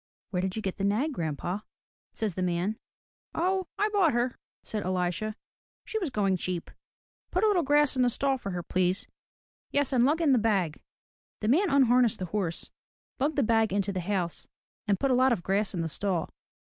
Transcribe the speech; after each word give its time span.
"Where 0.31 0.41
did 0.41 0.55
you 0.55 0.63
get 0.63 0.77
the 0.77 0.83
nag, 0.83 1.13
grandpa?'* 1.13 1.59
says 2.11 2.33
the 2.33 2.41
man. 2.41 2.79
*'0, 3.35 3.67
I 3.77 3.87
bought 3.89 4.13
her,'* 4.13 4.35
says 4.63 4.83
EHsha, 4.83 5.35
*'She 5.85 5.99
was 5.99 6.09
going 6.09 6.37
cheap. 6.37 6.71
Put 7.29 7.43
a 7.43 7.47
little 7.47 7.61
grass 7.61 7.95
in 7.95 8.01
the 8.01 8.09
stall 8.09 8.39
for 8.39 8.49
her, 8.49 8.63
please. 8.63 9.05
Yes, 9.69 9.93
and 9.93 10.03
lug 10.03 10.19
in 10.19 10.31
the 10.31 10.39
bag.*' 10.39 10.81
The 11.41 11.49
man 11.49 11.69
unharnessed 11.69 12.17
the 12.17 12.25
horse, 12.25 12.71
lugged 13.19 13.35
the 13.35 13.43
bag 13.43 13.71
into 13.71 13.91
the 13.93 14.01
house, 14.01 14.47
and 14.87 14.99
put 14.99 15.11
a 15.11 15.13
lot 15.13 15.31
of 15.33 15.43
grass 15.43 15.71
in 15.71 15.81
the 15.81 15.87
stall. 15.87 16.31